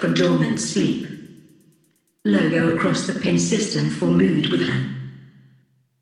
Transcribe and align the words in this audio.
From 0.00 0.14
dormant 0.14 0.58
sleep. 0.58 1.06
Logo 2.24 2.74
across 2.74 3.06
the 3.06 3.20
pin 3.20 3.38
system 3.38 3.90
for 3.90 4.06
mood 4.06 4.46
with 4.46 4.66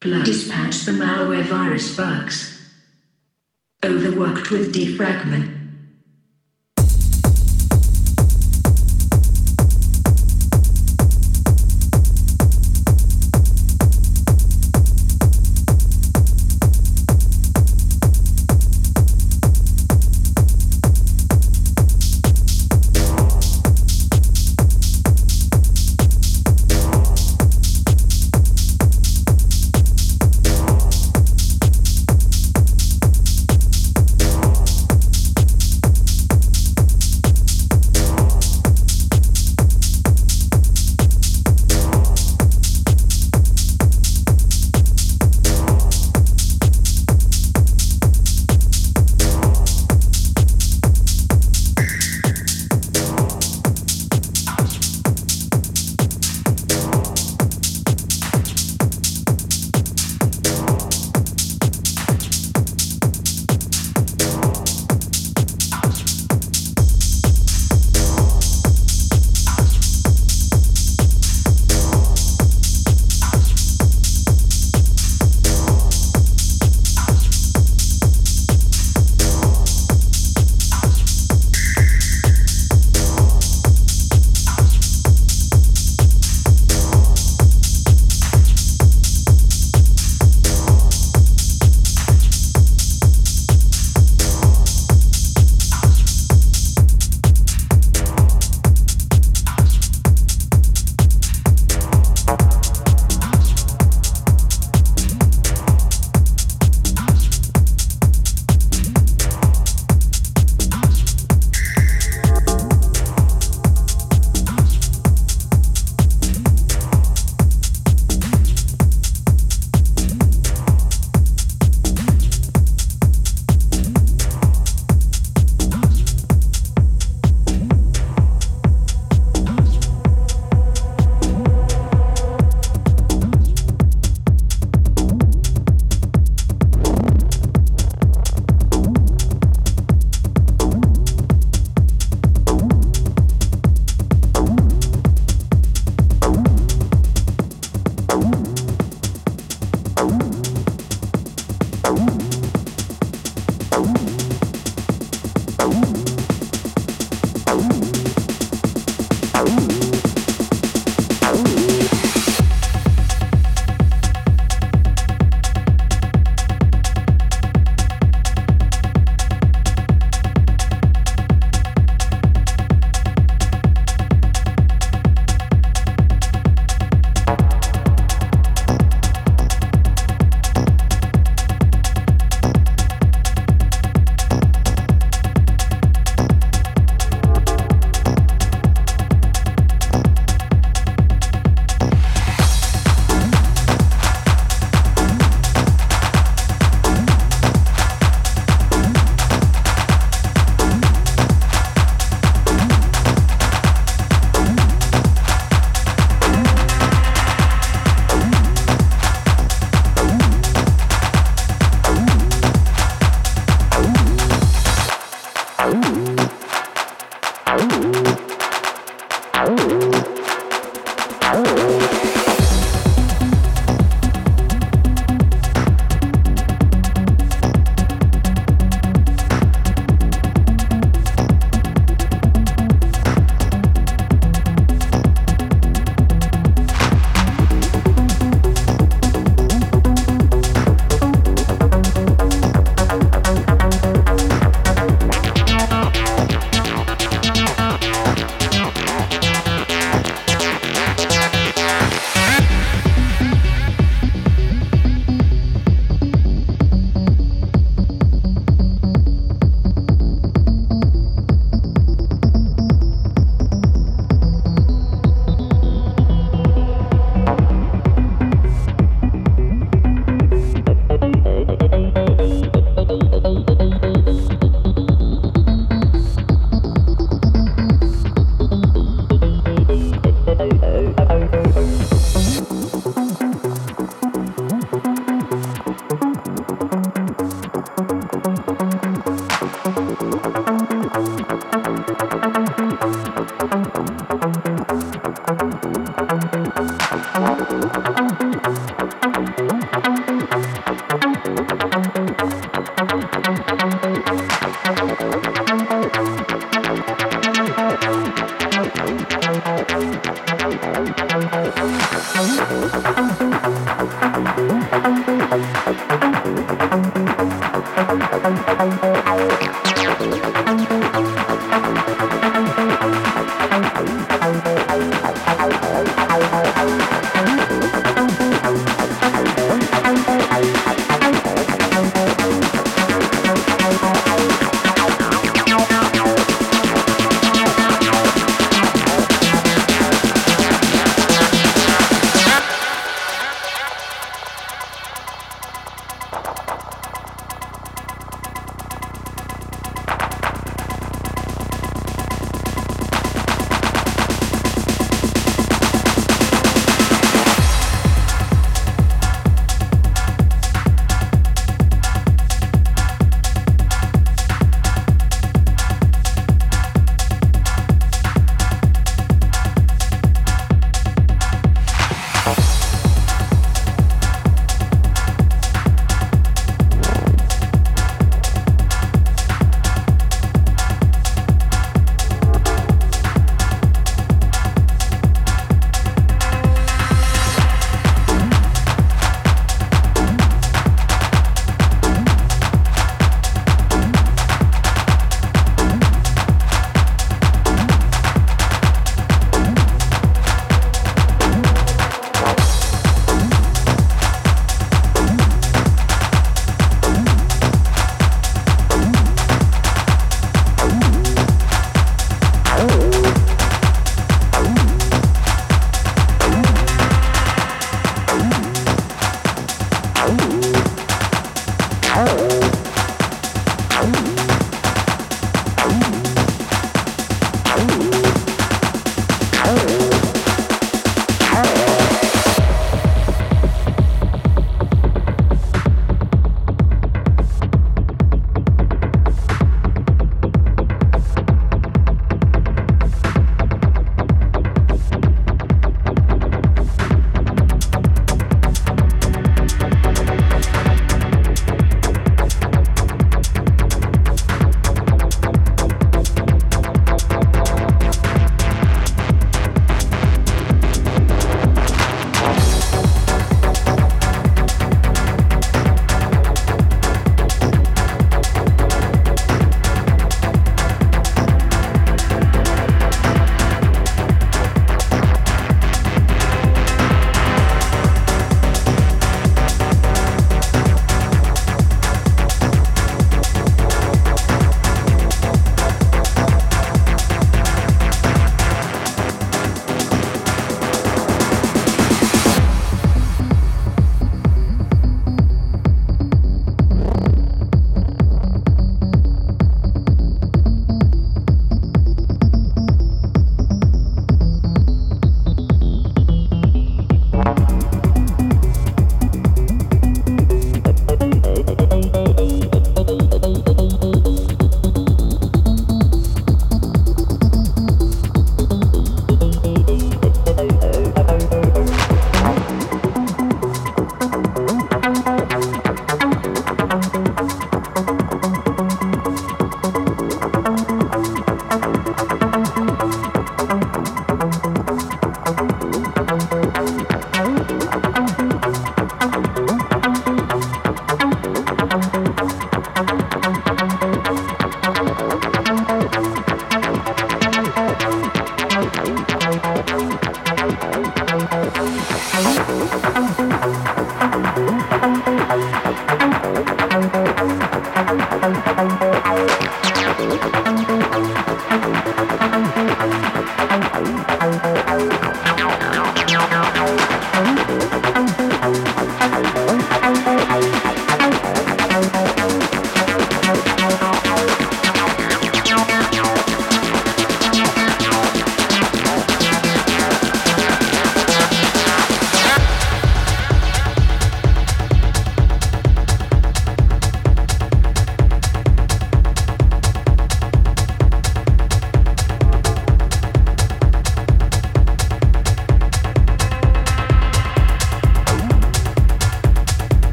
Plug 0.00 0.24
dispatch 0.24 0.86
the 0.86 0.92
malware 0.92 1.44
virus 1.44 1.94
bugs. 1.94 2.58
Overworked 3.84 4.50
with 4.50 4.74
defragment. 4.74 5.61